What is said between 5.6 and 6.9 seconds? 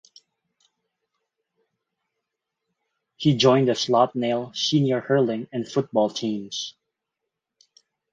football teams.